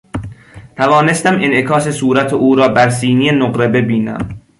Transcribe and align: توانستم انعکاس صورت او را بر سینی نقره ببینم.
توانستم 0.77 1.33
انعکاس 1.33 1.87
صورت 1.87 2.33
او 2.33 2.55
را 2.55 2.67
بر 2.67 2.89
سینی 2.89 3.31
نقره 3.31 3.67
ببینم. 3.67 4.41